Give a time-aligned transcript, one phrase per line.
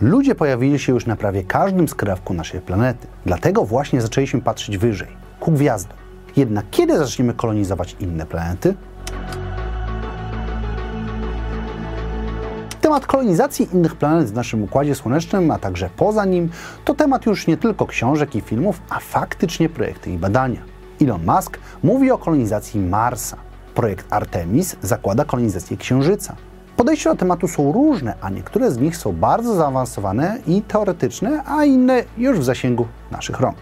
[0.00, 3.06] Ludzie pojawili się już na prawie każdym skrawku naszej planety.
[3.26, 5.08] Dlatego właśnie zaczęliśmy patrzeć wyżej,
[5.40, 5.96] ku gwiazdom.
[6.36, 8.74] Jednak kiedy zaczniemy kolonizować inne planety?
[12.80, 16.50] Temat kolonizacji innych planet w naszym Układzie Słonecznym, a także poza nim,
[16.84, 20.60] to temat już nie tylko książek i filmów, a faktycznie projekty i badania.
[21.00, 23.36] Elon Musk mówi o kolonizacji Marsa.
[23.74, 26.36] Projekt Artemis zakłada kolonizację Księżyca.
[26.80, 31.64] Podejścia do tematu są różne, a niektóre z nich są bardzo zaawansowane i teoretyczne, a
[31.64, 33.56] inne już w zasięgu naszych rąk.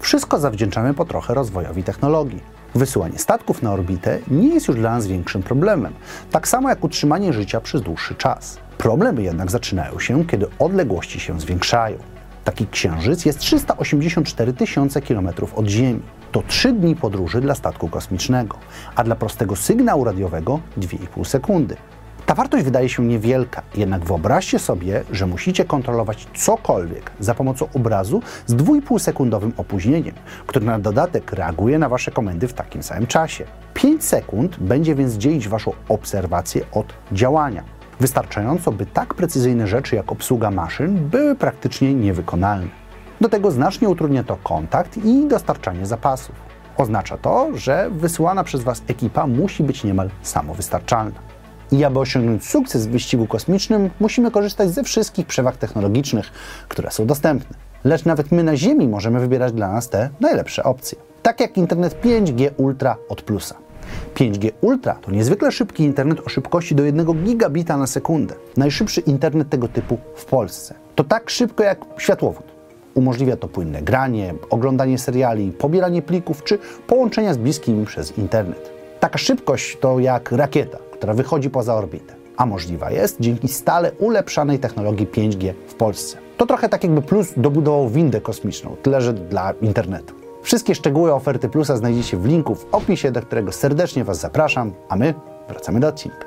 [0.00, 2.42] Wszystko zawdzięczamy po trochę rozwojowi technologii.
[2.74, 5.92] Wysyłanie statków na orbitę nie jest już dla nas większym problemem,
[6.30, 8.58] tak samo jak utrzymanie życia przez dłuższy czas.
[8.78, 11.98] Problemy jednak zaczynają się, kiedy odległości się zwiększają.
[12.44, 16.02] Taki księżyc jest 384 tysiące kilometrów od Ziemi.
[16.32, 18.56] To 3 dni podróży dla statku kosmicznego,
[18.96, 21.76] a dla prostego sygnału radiowego 2,5 sekundy.
[22.26, 28.22] Ta wartość wydaje się niewielka, jednak wyobraźcie sobie, że musicie kontrolować cokolwiek za pomocą obrazu
[28.46, 30.14] z 2,5 sekundowym opóźnieniem,
[30.46, 33.44] który na dodatek reaguje na Wasze komendy w takim samym czasie.
[33.74, 37.62] 5 sekund będzie więc dzielić Waszą obserwację od działania.
[38.00, 42.68] Wystarczająco, by tak precyzyjne rzeczy jak obsługa maszyn były praktycznie niewykonalne.
[43.20, 46.34] Do tego znacznie utrudnia to kontakt i dostarczanie zapasów.
[46.76, 51.33] Oznacza to, że wysyłana przez Was ekipa musi być niemal samowystarczalna.
[51.74, 56.32] I aby osiągnąć sukces w wyścigu kosmicznym, musimy korzystać ze wszystkich przewag technologicznych,
[56.68, 57.56] które są dostępne.
[57.84, 60.98] Lecz nawet my na Ziemi możemy wybierać dla nas te najlepsze opcje.
[61.22, 63.54] Tak jak internet 5G Ultra od Plusa.
[64.14, 68.34] 5G Ultra to niezwykle szybki internet o szybkości do 1 gigabita na sekundę.
[68.56, 70.74] Najszybszy internet tego typu w Polsce.
[70.94, 72.44] To tak szybko jak światłowód.
[72.94, 78.70] Umożliwia to płynne granie, oglądanie seriali, pobieranie plików czy połączenia z bliskimi przez internet.
[79.00, 84.58] Taka szybkość to jak rakieta, która wychodzi poza orbitę, a możliwa jest dzięki stale ulepszanej
[84.58, 86.16] technologii 5G w Polsce.
[86.36, 90.14] To trochę tak jakby Plus dobudował windę kosmiczną, tyle że dla internetu.
[90.42, 94.96] Wszystkie szczegóły oferty Plusa znajdziecie w linku w opisie, do którego serdecznie Was zapraszam, a
[94.96, 95.14] my
[95.48, 96.24] wracamy do odcinka.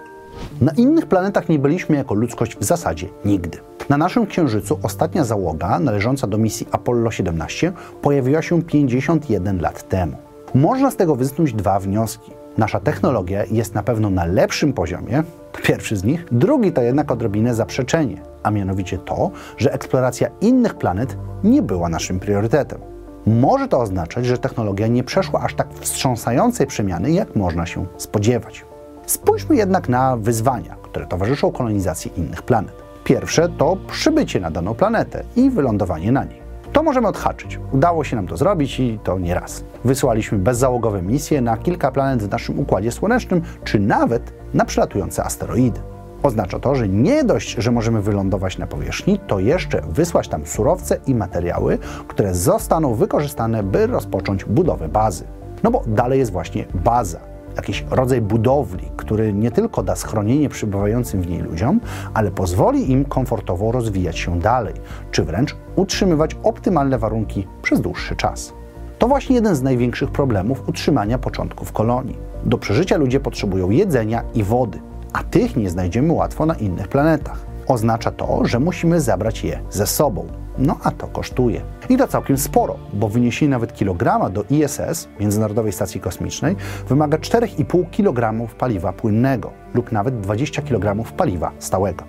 [0.62, 3.58] Na innych planetach nie byliśmy jako ludzkość w zasadzie nigdy.
[3.90, 10.18] Na naszym Księżycu ostatnia załoga należąca do misji Apollo 17 pojawiła się 51 lat temu.
[10.56, 12.32] Można z tego wysnuć dwa wnioski.
[12.58, 16.26] Nasza technologia jest na pewno na lepszym poziomie, to pierwszy z nich.
[16.32, 22.20] Drugi to jednak odrobinę zaprzeczenie, a mianowicie to, że eksploracja innych planet nie była naszym
[22.20, 22.80] priorytetem.
[23.26, 28.66] Może to oznaczać, że technologia nie przeszła aż tak wstrząsającej przemiany, jak można się spodziewać.
[29.06, 32.84] Spójrzmy jednak na wyzwania, które towarzyszą kolonizacji innych planet.
[33.04, 36.47] Pierwsze to przybycie na daną planetę i wylądowanie na niej.
[36.74, 37.60] To możemy odhaczyć.
[37.72, 39.64] Udało się nam to zrobić i to nie raz.
[39.86, 45.80] Wysłaliśmy bezzałogowe misje na kilka planet w naszym Układzie Słonecznym, czy nawet na przelatujące asteroidy.
[46.24, 51.00] Oznacza to, że nie dość, że możemy wylądować na powierzchni, to jeszcze wysłać tam surowce
[51.08, 55.24] i materiały, które zostaną wykorzystane, by rozpocząć budowę bazy.
[55.64, 57.20] No bo dalej jest właśnie baza,
[57.58, 61.80] jakiś rodzaj budowli, który nie tylko da schronienie przybywającym w niej ludziom,
[62.14, 64.74] ale pozwoli im komfortowo rozwijać się dalej,
[65.12, 68.54] czy wręcz utrzymywać optymalne warunki przez dłuższy czas.
[69.00, 72.18] To właśnie jeden z największych problemów utrzymania początków kolonii.
[72.46, 74.80] Do przeżycia ludzie potrzebują jedzenia i wody,
[75.14, 77.47] a tych nie znajdziemy łatwo na innych planetach.
[77.68, 80.28] Oznacza to, że musimy zabrać je ze sobą.
[80.58, 81.62] No a to kosztuje.
[81.90, 86.56] I to całkiem sporo, bo wyniesienie nawet kilograma do ISS, Międzynarodowej Stacji Kosmicznej,
[86.90, 92.04] wymaga 4,5 kg paliwa płynnego lub nawet 20 kg paliwa stałego.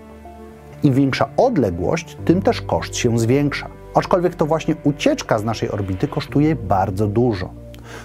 [0.82, 3.69] Im większa odległość, tym też koszt się zwiększa.
[3.94, 7.50] Aczkolwiek to właśnie ucieczka z naszej orbity kosztuje bardzo dużo.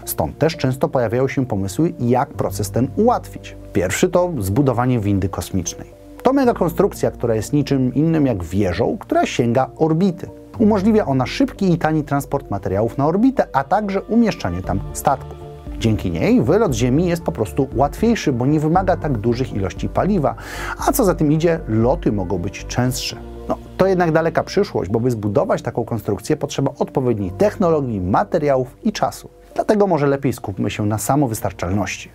[0.06, 3.56] Stąd też często pojawiają się pomysły, jak proces ten ułatwić.
[3.74, 6.03] Pierwszy to zbudowanie windy kosmicznej.
[6.24, 10.30] To mega konstrukcja, która jest niczym innym jak wieżą, która sięga orbity.
[10.60, 15.38] Umożliwia ona szybki i tani transport materiałów na orbitę, a także umieszczanie tam statków.
[15.80, 20.36] Dzięki niej wylot Ziemi jest po prostu łatwiejszy, bo nie wymaga tak dużych ilości paliwa,
[20.88, 23.16] a co za tym idzie, loty mogą być częstsze.
[23.50, 28.92] No, to jednak daleka przyszłość, bo by zbudować taką konstrukcję potrzeba odpowiedniej technologii, materiałów i
[28.92, 29.30] czasu.
[29.56, 32.10] Dlatego może lepiej skupmy się na samowystarczalności.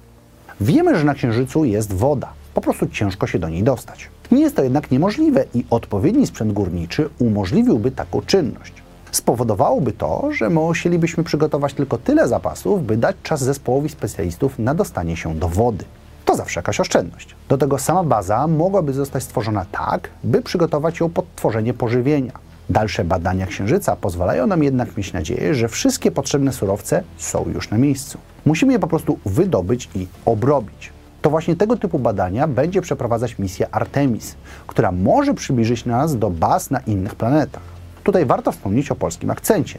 [0.61, 4.09] Wiemy, że na Księżycu jest woda, po prostu ciężko się do niej dostać.
[4.31, 8.73] Nie jest to jednak niemożliwe i odpowiedni sprzęt górniczy umożliwiłby taką czynność.
[9.11, 15.17] Spowodowałoby to, że musielibyśmy przygotować tylko tyle zapasów, by dać czas zespołowi specjalistów na dostanie
[15.17, 15.85] się do wody.
[16.25, 17.35] To zawsze jakaś oszczędność.
[17.49, 22.33] Do tego sama baza mogłaby zostać stworzona tak, by przygotować ją pod tworzenie pożywienia.
[22.71, 27.79] Dalsze badania Księżyca pozwalają nam jednak mieć nadzieję, że wszystkie potrzebne surowce są już na
[27.79, 28.19] miejscu.
[28.47, 30.93] Musimy je po prostu wydobyć i obrobić.
[31.29, 34.35] To właśnie tego typu badania będzie przeprowadzać misja Artemis,
[34.67, 37.63] która może przybliżyć nas do baz na innych planetach.
[38.05, 39.79] Tutaj warto wspomnieć o polskim akcencie.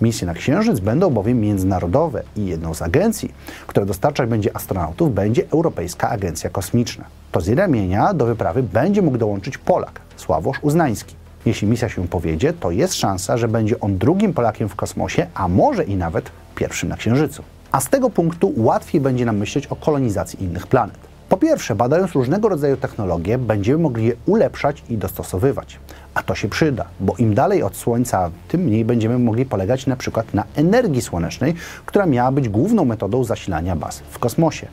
[0.00, 3.34] Misje na Księżyc będą bowiem międzynarodowe i jedną z agencji,
[3.66, 7.04] która dostarczać będzie astronautów, będzie Europejska Agencja Kosmiczna.
[7.32, 11.14] To z jej ramienia do wyprawy będzie mógł dołączyć Polak, Sławosz Uznański.
[11.46, 15.48] Jeśli misja się powiedzie, to jest szansa, że będzie on drugim Polakiem w kosmosie, a
[15.48, 17.42] może i nawet pierwszym na Księżycu.
[17.74, 20.96] A z tego punktu łatwiej będzie nam myśleć o kolonizacji innych planet.
[21.28, 25.78] Po pierwsze, badając różnego rodzaju technologie, będziemy mogli je ulepszać i dostosowywać.
[26.14, 29.96] A to się przyda, bo im dalej od Słońca, tym mniej będziemy mogli polegać na
[29.96, 31.54] przykład na energii słonecznej,
[31.86, 34.66] która miała być główną metodą zasilania baz w kosmosie.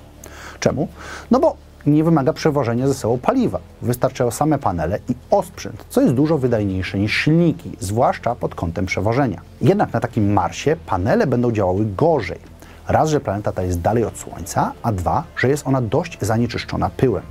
[0.60, 0.88] Czemu?
[1.32, 1.56] No bo
[1.86, 3.60] nie wymaga przewożenia ze sobą paliwa.
[3.82, 9.42] Wystarczają same panele i osprzęt, co jest dużo wydajniejsze niż silniki, zwłaszcza pod kątem przewożenia.
[9.62, 12.51] Jednak na takim Marsie panele będą działały gorzej.
[12.92, 16.90] Raz, że planeta ta jest dalej od Słońca, a dwa, że jest ona dość zanieczyszczona
[16.90, 17.24] pyłem.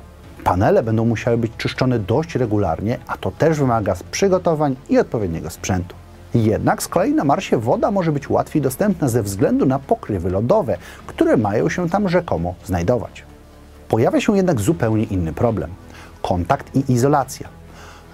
[0.45, 5.95] Panele będą musiały być czyszczone dość regularnie, a to też wymaga przygotowań i odpowiedniego sprzętu.
[6.35, 10.77] Jednak z kolei na Marsie woda może być łatwiej dostępna ze względu na pokrywy lodowe,
[11.07, 13.25] które mają się tam rzekomo znajdować.
[13.89, 15.71] Pojawia się jednak zupełnie inny problem
[16.23, 17.49] kontakt i izolacja.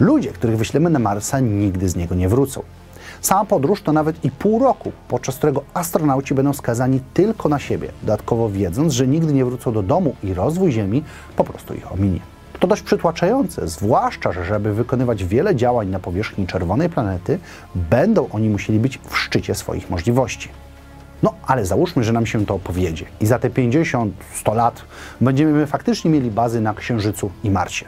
[0.00, 2.62] Ludzie, których wyślemy na Marsa, nigdy z niego nie wrócą.
[3.20, 7.92] Sama podróż to nawet i pół roku, podczas którego astronauci będą skazani tylko na siebie,
[8.02, 11.04] dodatkowo wiedząc, że nigdy nie wrócą do domu i rozwój Ziemi
[11.36, 12.20] po prostu ich ominie.
[12.60, 17.38] To dość przytłaczające, zwłaszcza, że żeby wykonywać wiele działań na powierzchni czerwonej planety,
[17.74, 20.48] będą oni musieli być w szczycie swoich możliwości.
[21.22, 24.10] No, ale załóżmy, że nam się to powiedzie i za te 50-100
[24.54, 24.82] lat
[25.20, 27.84] będziemy faktycznie mieli bazy na Księżycu i Marsie.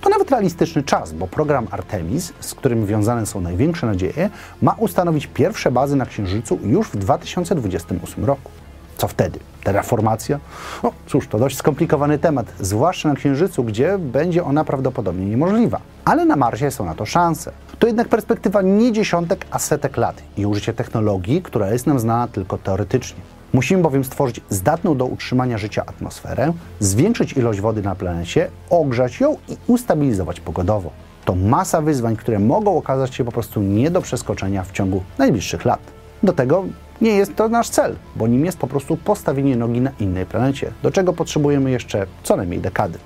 [0.00, 4.30] To nawet realistyczny czas, bo program Artemis, z którym wiązane są największe nadzieje,
[4.62, 8.50] ma ustanowić pierwsze bazy na Księżycu już w 2028 roku.
[8.96, 9.38] Co wtedy?
[9.64, 10.38] Terraformacja?
[10.82, 15.80] No cóż, to dość skomplikowany temat, zwłaszcza na Księżycu, gdzie będzie ona prawdopodobnie niemożliwa.
[16.04, 17.52] Ale na Marsie są na to szanse.
[17.82, 22.28] To jednak perspektywa nie dziesiątek, a setek lat i użycie technologii, która jest nam znana
[22.28, 23.20] tylko teoretycznie.
[23.52, 29.36] Musimy bowiem stworzyć zdatną do utrzymania życia atmosferę, zwiększyć ilość wody na planecie, ogrzać ją
[29.48, 30.90] i ustabilizować pogodowo.
[31.24, 35.64] To masa wyzwań, które mogą okazać się po prostu nie do przeskoczenia w ciągu najbliższych
[35.64, 35.80] lat.
[36.22, 36.64] Do tego
[37.00, 40.72] nie jest to nasz cel, bo nim jest po prostu postawienie nogi na innej planecie,
[40.82, 42.98] do czego potrzebujemy jeszcze co najmniej dekady.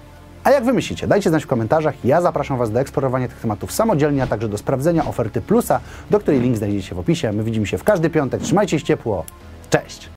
[0.46, 1.06] A jak wy myślicie?
[1.06, 2.04] Dajcie znać w komentarzach.
[2.04, 6.20] Ja zapraszam Was do eksplorowania tych tematów samodzielnie, a także do sprawdzenia oferty Plusa, do
[6.20, 7.32] której link znajdziecie w opisie.
[7.32, 8.42] My widzimy się w każdy piątek.
[8.42, 9.24] Trzymajcie się ciepło.
[9.70, 10.08] Cześć!